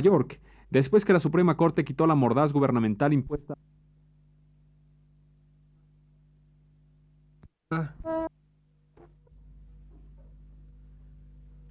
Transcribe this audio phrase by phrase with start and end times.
[0.00, 3.54] York, después que la Suprema Corte quitó la mordaz gubernamental impuesta.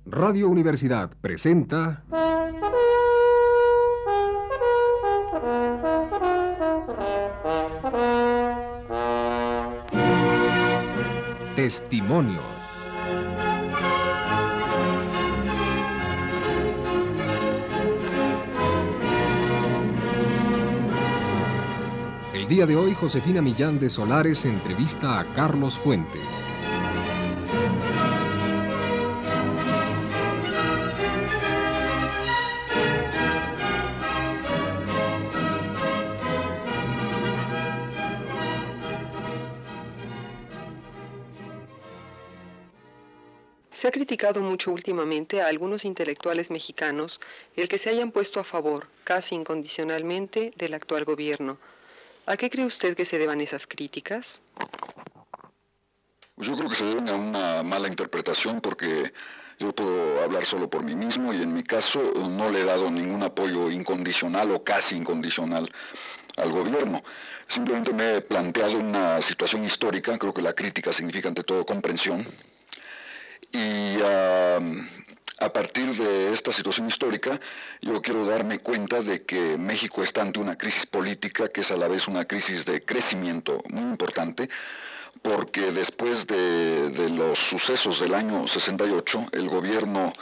[0.05, 2.03] Radio Universidad presenta
[11.55, 12.43] Testimonios.
[22.47, 26.21] Día de hoy, Josefina Millán de Solares entrevista a Carlos Fuentes.
[43.73, 47.19] Se ha criticado mucho últimamente a algunos intelectuales mexicanos
[47.57, 51.57] el que se hayan puesto a favor, casi incondicionalmente, del actual gobierno.
[52.27, 54.41] ¿A qué cree usted que se deban esas críticas?
[56.35, 59.13] Yo creo que se deben a una mala interpretación porque
[59.59, 62.91] yo puedo hablar solo por mí mismo y en mi caso no le he dado
[62.91, 65.71] ningún apoyo incondicional o casi incondicional
[66.35, 67.01] al gobierno.
[67.47, 72.27] Simplemente me he planteado una situación histórica, creo que la crítica significa ante todo comprensión,
[73.53, 73.95] y
[75.39, 77.39] a partir de esta situación histórica,
[77.81, 81.77] yo quiero darme cuenta de que México está ante una crisis política que es a
[81.77, 84.49] la vez una crisis de crecimiento muy importante,
[85.21, 90.13] porque después de, los sucesos del año 68, el gobierno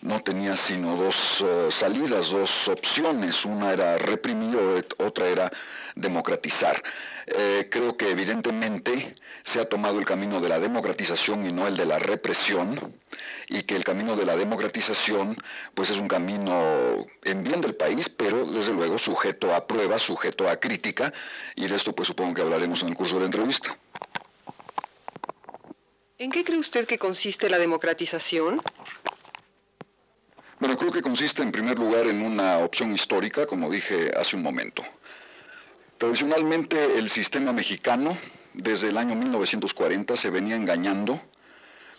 [0.00, 3.44] no tenía sino dos eh, salidas, dos opciones.
[3.44, 5.50] Una era reprimir, otra era
[5.94, 6.82] democratizar.
[7.26, 9.14] Eh, creo que evidentemente
[9.44, 12.94] se ha tomado el camino de la democratización y no el de la represión,
[13.48, 15.36] y que el camino de la democratización
[15.74, 20.48] pues es un camino en bien del país, pero desde luego sujeto a prueba, sujeto
[20.48, 21.12] a crítica,
[21.54, 23.76] y de esto pues supongo que hablaremos en el curso de la entrevista.
[26.18, 28.62] ¿En qué cree usted que consiste la democratización?
[30.60, 34.42] Bueno, creo que consiste en primer lugar en una opción histórica, como dije hace un
[34.42, 34.84] momento.
[35.98, 38.16] Tradicionalmente el sistema mexicano,
[38.52, 41.20] desde el año 1940, se venía engañando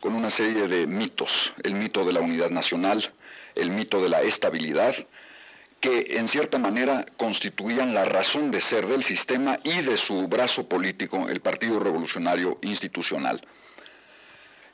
[0.06, 1.52] con una serie de mitos.
[1.64, 3.12] El mito de la unidad nacional,
[3.56, 4.94] el mito de la estabilidad,
[5.80, 10.70] que en cierta manera constituían la razón de ser del sistema y de su brazo
[10.70, 13.42] político, el Partido Revolucionario Institucional.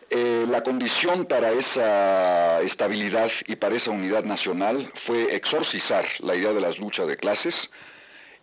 [0.09, 6.51] Eh, la condición para esa estabilidad y para esa unidad nacional fue exorcizar la idea
[6.51, 7.71] de las luchas de clases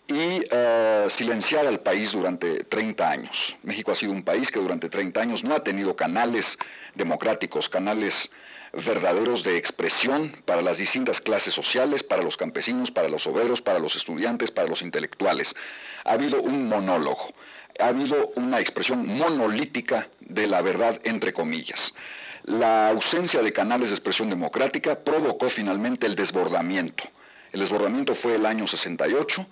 [0.09, 3.57] y eh, silenciar al país durante 30 años.
[3.63, 6.59] México ha sido un país que durante 30 años no ha tenido canales
[6.95, 8.31] democráticos, canales
[8.73, 13.79] verdaderos de expresión para las distintas clases sociales, para los campesinos, para los obreros, para
[13.79, 15.55] los estudiantes, para los intelectuales.
[16.05, 17.29] Ha habido un monólogo
[17.79, 21.95] ha habido una expresión monolítica de la verdad, entre comillas.
[22.45, 27.05] La ausencia de canales de expresión democrática provocó finalmente el desbordamiento.
[27.53, 29.47] El desbordamiento fue el año 68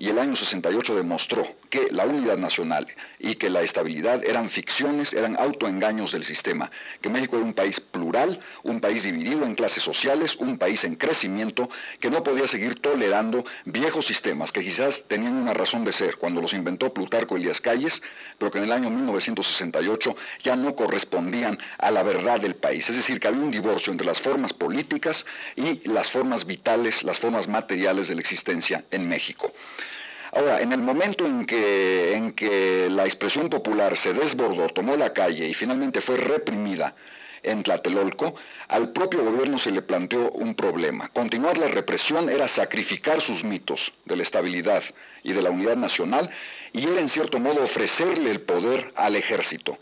[0.00, 2.88] y el año 68 demostró que la unidad nacional
[3.18, 6.70] y que la estabilidad eran ficciones, eran autoengaños del sistema,
[7.02, 10.96] que México era un país plural, un país dividido en clases sociales, un país en
[10.96, 11.68] crecimiento,
[12.00, 16.40] que no podía seguir tolerando viejos sistemas que quizás tenían una razón de ser cuando
[16.40, 18.02] los inventó Plutarco Elías Calles,
[18.38, 22.88] pero que en el año 1968 ya no correspondían a la verdad del país.
[22.88, 27.18] Es decir, que había un divorcio entre las formas políticas y las formas vitales, las
[27.18, 29.52] formas materiales de la existencia en México.
[30.32, 35.12] Ahora, en el momento en que, en que la expresión popular se desbordó, tomó la
[35.12, 36.94] calle y finalmente fue reprimida
[37.42, 38.34] en Tlatelolco,
[38.68, 41.08] al propio gobierno se le planteó un problema.
[41.08, 44.82] Continuar la represión era sacrificar sus mitos de la estabilidad
[45.22, 46.30] y de la unidad nacional
[46.72, 49.78] y era en cierto modo ofrecerle el poder al ejército,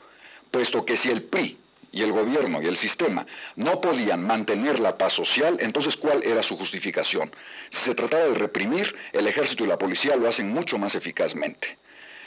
[0.50, 1.58] puesto que si el PRI
[1.92, 3.26] y el gobierno y el sistema
[3.56, 7.30] no podían mantener la paz social, entonces ¿cuál era su justificación?
[7.70, 11.78] Si se trataba de reprimir, el ejército y la policía lo hacen mucho más eficazmente.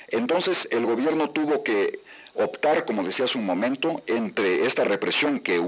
[0.08, 2.00] Entonces el gobierno tuvo que
[2.34, 5.62] optar, como decía hace un momento, entre esta represión que,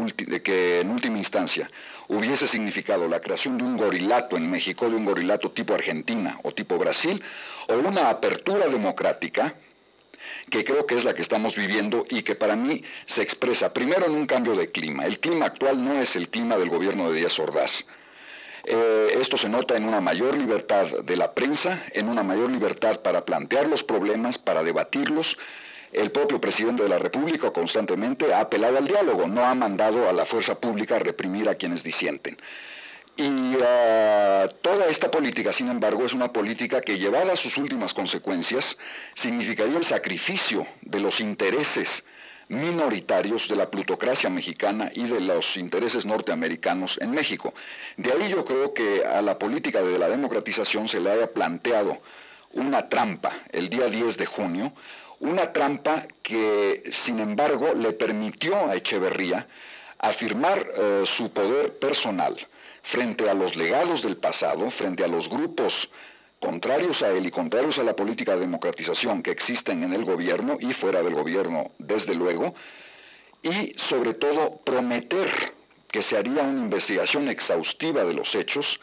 [0.44, 1.70] que, en última instancia
[2.08, 6.54] hubiese significado la creación de un gorilato en México, de un gorilato tipo Argentina o
[6.54, 7.22] tipo Brasil,
[7.68, 9.56] o una apertura democrática
[10.50, 14.06] que creo que es la que estamos viviendo y que para mí se expresa primero
[14.06, 15.06] en un cambio de clima.
[15.06, 17.86] El clima actual no es el clima del gobierno de Díaz Ordaz.
[18.66, 23.02] Eh, esto se nota en una mayor libertad de la prensa, en una mayor libertad
[23.02, 25.38] para plantear los problemas, para debatirlos.
[25.92, 30.14] El propio presidente de la República constantemente ha apelado al diálogo, no ha mandado a
[30.14, 32.38] la fuerza pública a reprimir a quienes disienten.
[33.16, 37.94] Y ah, toda esta política, sin embargo, es una política que llevada a sus últimas
[37.94, 38.76] consecuencias
[39.14, 42.04] significaría el sacrificio de los intereses
[42.48, 47.54] minoritarios de la plutocracia mexicana y de los intereses norteamericanos en México.
[47.98, 52.02] De ahí yo creo que a la política de la democratización se le haya planteado
[52.52, 54.74] una trampa el día 10 de junio,
[55.20, 59.48] una trampa que sin embargo le permitió a Echeverría
[60.00, 62.36] afirmar eh, su poder personal
[62.84, 65.90] frente a los legados del pasado, frente a los grupos
[66.40, 70.58] contrarios a él y contrarios a la política de democratización que existen en el gobierno
[70.60, 72.54] y fuera del gobierno, desde luego,
[73.42, 75.54] y sobre todo prometer
[75.90, 78.80] que se haría una investigación exhaustiva de los hechos,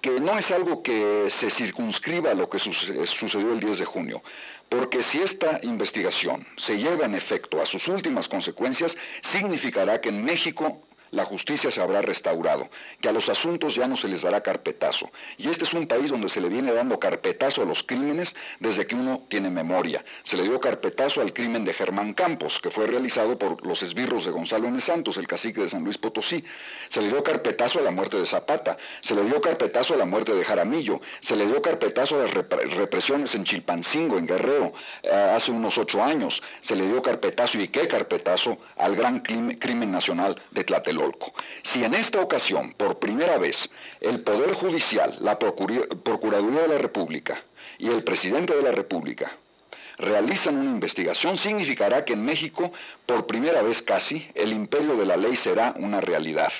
[0.00, 4.22] que no es algo que se circunscriba a lo que sucedió el 10 de junio,
[4.68, 10.24] porque si esta investigación se lleva en efecto a sus últimas consecuencias, significará que en
[10.24, 12.68] México la justicia se habrá restaurado,
[13.00, 15.10] que a los asuntos ya no se les dará carpetazo.
[15.36, 18.86] Y este es un país donde se le viene dando carpetazo a los crímenes desde
[18.86, 20.04] que uno tiene memoria.
[20.24, 24.24] Se le dio carpetazo al crimen de Germán Campos, que fue realizado por los esbirros
[24.24, 24.80] de Gonzalo N.
[24.80, 26.42] Santos, el cacique de San Luis Potosí.
[26.88, 28.76] Se le dio carpetazo a la muerte de Zapata.
[29.00, 31.00] Se le dio carpetazo a la muerte de Jaramillo.
[31.20, 34.72] Se le dio carpetazo a las represiones en Chilpancingo, en Guerrero,
[35.02, 36.42] eh, hace unos ocho años.
[36.60, 40.95] Se le dio carpetazo y qué carpetazo al gran crimen nacional de Tlatelolco.
[41.62, 43.70] Si en esta ocasión, por primera vez,
[44.00, 47.42] el Poder Judicial, la Procuraduría de la República
[47.78, 49.32] y el Presidente de la República
[49.98, 52.72] realizan una investigación, significará que en México,
[53.06, 56.52] por primera vez casi, el imperio de la ley será una realidad.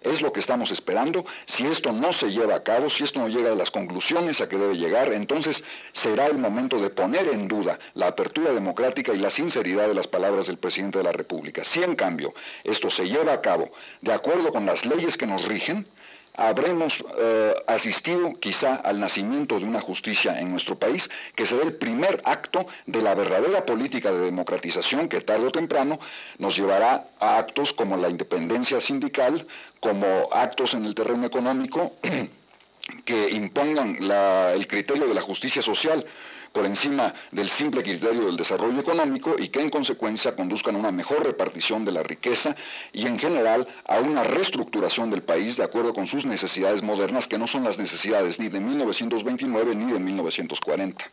[0.00, 1.26] Es lo que estamos esperando.
[1.44, 4.48] Si esto no se lleva a cabo, si esto no llega a las conclusiones a
[4.48, 5.62] que debe llegar, entonces
[5.92, 10.06] será el momento de poner en duda la apertura democrática y la sinceridad de las
[10.06, 11.64] palabras del presidente de la República.
[11.64, 12.32] Si en cambio
[12.64, 13.70] esto se lleva a cabo
[14.00, 15.86] de acuerdo con las leyes que nos rigen,
[16.34, 21.74] habremos eh, asistido quizá al nacimiento de una justicia en nuestro país, que será el
[21.74, 25.98] primer acto de la verdadera política de democratización que tarde o temprano
[26.38, 29.46] nos llevará a actos como la independencia sindical,
[29.80, 31.94] como actos en el terreno económico
[33.04, 36.04] que impongan el criterio de la justicia social
[36.52, 40.92] por encima del simple criterio del desarrollo económico y que en consecuencia conduzcan a una
[40.92, 42.56] mejor repartición de la riqueza
[42.92, 47.38] y en general a una reestructuración del país de acuerdo con sus necesidades modernas que
[47.38, 51.10] no son las necesidades ni de 1929 ni de 1940.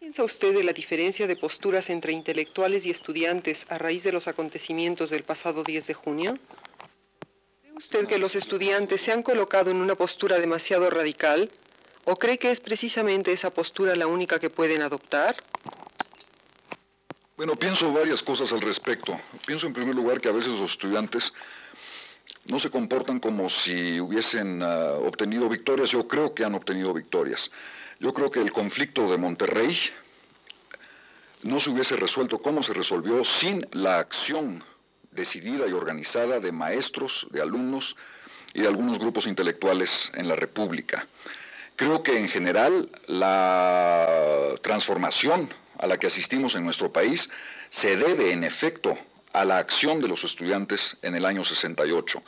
[0.00, 4.28] ¿Piensa usted de la diferencia de posturas entre intelectuales y estudiantes a raíz de los
[4.28, 6.38] acontecimientos del pasado 10 de junio?
[7.60, 11.50] ¿Cree usted que los estudiantes se han colocado en una postura demasiado radical
[12.08, 15.34] ¿O cree que es precisamente esa postura la única que pueden adoptar?
[17.36, 19.20] Bueno, pienso varias cosas al respecto.
[19.44, 21.32] Pienso en primer lugar que a veces los estudiantes
[22.46, 25.90] no se comportan como si hubiesen ah, obtenido victorias.
[25.90, 27.50] Yo creo que han obtenido victorias.
[27.98, 29.76] Yo creo que el conflicto de Monterrey
[31.42, 34.62] no se hubiese resuelto como se resolvió sin la acción
[35.10, 37.96] decidida y organizada de maestros, de alumnos
[38.54, 41.08] y de algunos grupos intelectuales en la República.
[41.76, 47.28] Creo que en general la transformación a la que asistimos en nuestro país
[47.68, 48.96] se debe en efecto
[49.34, 52.22] a la acción de los estudiantes en el año 68.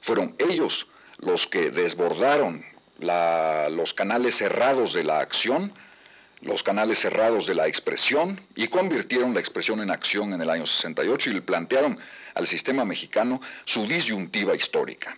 [0.00, 2.64] Fueron ellos los que desbordaron
[2.98, 5.72] los canales cerrados de la acción,
[6.40, 10.66] los canales cerrados de la expresión y convirtieron la expresión en acción en el año
[10.66, 11.96] 68 y le plantearon
[12.34, 15.16] al sistema mexicano su disyuntiva histórica.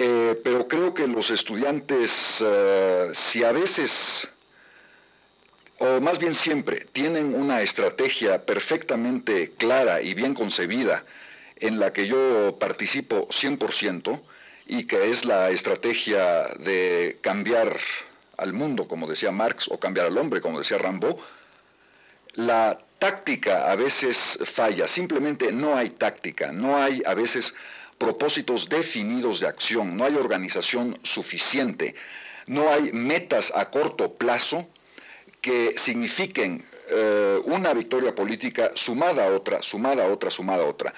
[0.00, 4.28] Eh, pero creo que los estudiantes, eh, si a veces,
[5.78, 11.04] o más bien siempre, tienen una estrategia perfectamente clara y bien concebida,
[11.56, 14.22] en la que yo participo 100%,
[14.68, 17.80] y que es la estrategia de cambiar
[18.36, 21.16] al mundo, como decía Marx, o cambiar al hombre, como decía Rambaud,
[22.34, 27.52] la táctica a veces falla, simplemente no hay táctica, no hay a veces
[27.98, 31.94] propósitos definidos de acción, no hay organización suficiente,
[32.46, 34.66] no hay metas a corto plazo
[35.40, 40.94] que signifiquen eh, una victoria política sumada a otra, sumada a otra, sumada a otra.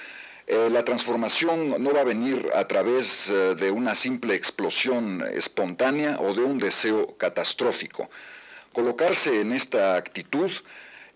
[0.47, 6.17] Eh, la transformación no va a venir a través eh, de una simple explosión espontánea
[6.21, 8.11] o de un deseo catastrófico.
[8.73, 10.51] Colocarse en esta actitud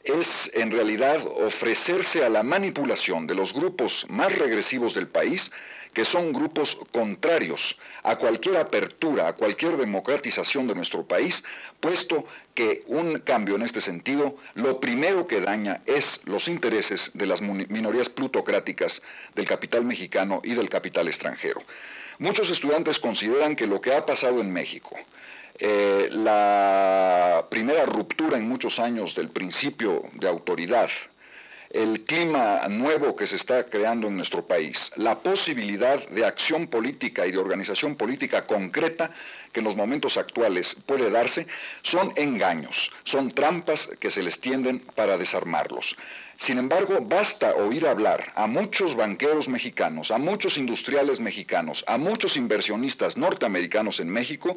[0.05, 5.51] es en realidad ofrecerse a la manipulación de los grupos más regresivos del país,
[5.95, 11.43] que son grupos contrarios a cualquier apertura, a cualquier democratización de nuestro país,
[11.81, 17.27] puesto que un cambio en este sentido lo primero que daña es los intereses de
[17.27, 19.01] las minorías plutocráticas
[19.35, 21.63] del capital mexicano y del capital extranjero.
[22.19, 24.97] Muchos estudiantes consideran que lo que ha pasado en México,
[25.59, 30.91] eh, la primera ruptura en muchos años del principio de autoridad,
[31.71, 37.27] el clima nuevo que se está creando en nuestro país, la posibilidad de acción política
[37.27, 39.11] y de organización política concreta
[39.53, 41.47] que en los momentos actuales puede darse,
[41.83, 45.97] son engaños, son trampas que se les tienden para desarmarlos.
[46.37, 52.37] Sin embargo, basta oír hablar a muchos banqueros mexicanos, a muchos industriales mexicanos, a muchos
[52.37, 54.57] inversionistas norteamericanos en México,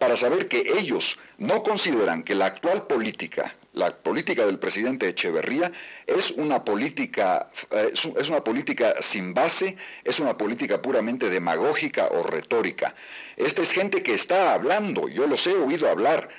[0.00, 5.70] para saber que ellos no consideran que la actual política, la política del presidente Echeverría,
[6.06, 12.22] es una política, eh, es una política sin base, es una política puramente demagógica o
[12.22, 12.94] retórica.
[13.36, 16.30] Esta es gente que está hablando, yo los he oído hablar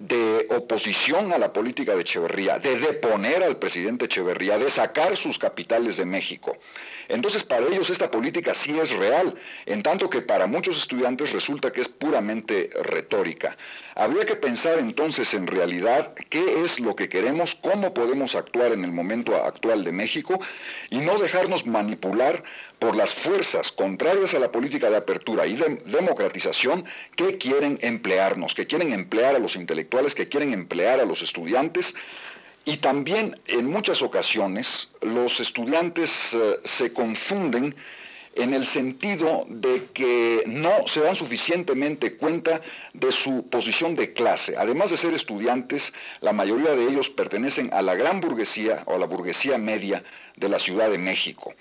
[0.00, 5.38] de oposición a la política de Echeverría, de deponer al presidente Echeverría, de sacar sus
[5.38, 6.56] capitales de México.
[7.08, 9.34] Entonces para ellos esta política sí es real,
[9.66, 13.58] en tanto que para muchos estudiantes resulta que es puramente retórica.
[13.94, 18.84] Habría que pensar entonces en realidad qué es lo que queremos, cómo podemos actuar en
[18.84, 20.40] el momento actual de México
[20.88, 22.42] y no dejarnos manipular
[22.78, 28.54] por las fuerzas contrarias a la política de apertura y de democratización que quieren emplearnos,
[28.54, 31.94] que quieren emplear a los intelectuales, que quieren emplear a los estudiantes
[32.64, 37.74] y también en muchas ocasiones los estudiantes eh, se confunden
[38.36, 42.60] en el sentido de que no se dan suficientemente cuenta
[42.94, 44.56] de su posición de clase.
[44.56, 48.98] Además de ser estudiantes, la mayoría de ellos pertenecen a la gran burguesía o a
[48.98, 50.04] la burguesía media
[50.36, 51.54] de la Ciudad de México.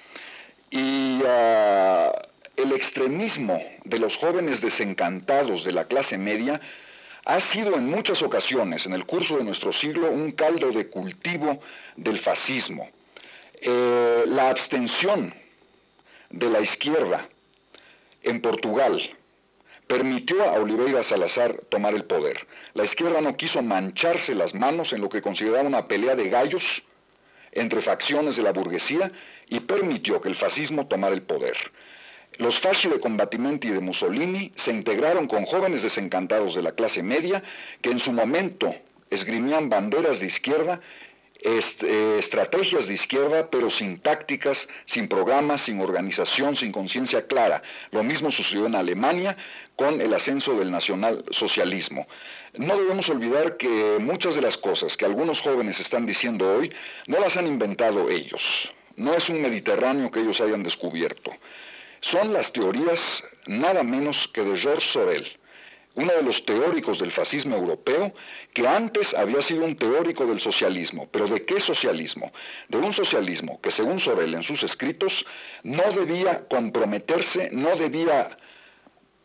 [0.70, 2.12] Y ah,
[2.56, 6.62] el extremismo de los jóvenes desencantados de la clase media
[7.26, 11.60] ha sido en muchas ocasiones en el curso de nuestro siglo un caldo de cultivo
[11.96, 12.90] del fascismo.
[13.62, 15.34] Eh, la abstención
[16.30, 17.28] de la izquierda
[18.24, 19.02] en Portugal
[19.88, 22.48] permitió a Oliveira Salazar tomar el poder.
[22.74, 26.84] La izquierda no quiso mancharse las manos en lo que consideraba una pelea de gallos
[27.52, 29.12] entre facciones de la burguesía
[29.48, 31.58] y permitió que el fascismo tomara el poder.
[32.38, 37.44] Los fasci de Combatimenti de Mussolini se integraron con jóvenes desencantados de la clase media
[37.82, 38.74] que en su momento
[39.10, 40.80] esgrimían banderas de izquierda,
[41.42, 47.62] eh, estrategias de izquierda, pero sin tácticas, sin programas, sin organización, sin conciencia clara.
[47.92, 49.38] Lo mismo sucedió en Alemania
[49.76, 52.08] con el ascenso del nacionalsocialismo.
[52.58, 56.74] No debemos olvidar que muchas de las cosas que algunos jóvenes están diciendo hoy
[57.08, 58.74] no las han inventado ellos.
[58.98, 61.32] No es un Mediterráneo que ellos hayan descubierto
[62.02, 65.40] son las teorías nada menos que de Georges Sorel,
[65.96, 68.14] uno de los teóricos del fascismo europeo,
[68.54, 71.08] que antes había sido un teórico del socialismo.
[71.12, 72.32] ¿Pero de qué socialismo?
[72.70, 75.26] De un socialismo que, según Sorel en sus escritos,
[75.64, 78.38] no debía comprometerse, no debía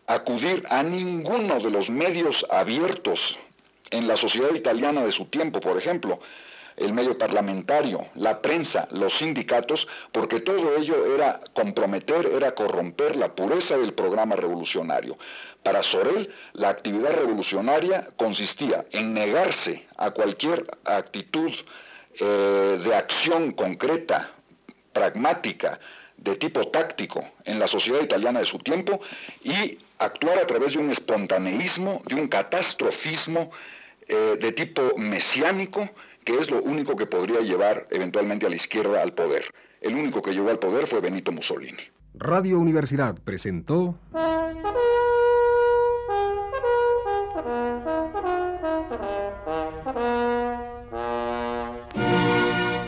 [0.07, 3.38] acudir a ninguno de los medios abiertos
[3.90, 6.21] en la sociedad italiana de su tiempo, por ejemplo,
[6.76, 13.35] el medio parlamentario, la prensa, los sindicatos, porque todo ello era comprometer, era corromper la
[13.35, 15.16] pureza del programa revolucionario.
[15.62, 21.52] Para Sorel, la actividad revolucionaria consistía en negarse a cualquier actitud
[22.21, 24.31] eh, de acción concreta,
[24.93, 25.78] pragmática,
[26.16, 29.00] de tipo táctico en la sociedad italiana de su tiempo
[29.43, 33.50] y actuar a través de un espontaneísmo, de un catastrofismo
[34.07, 35.90] eh, de tipo mesiánico
[36.25, 39.45] que es lo único que podría llevar eventualmente a la izquierda al poder.
[39.81, 41.83] El único que llegó al poder fue Benito Mussolini.
[42.14, 43.99] Radio Universidad presentó...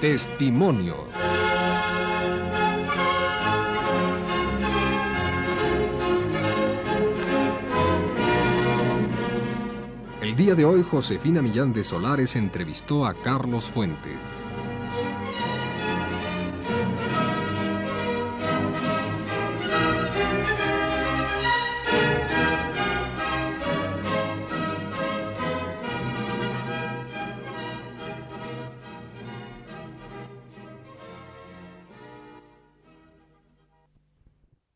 [0.01, 1.26] Testimonios.
[10.37, 14.51] Día de hoy, Josefina Millán de Solares entrevistó a Carlos Fuentes.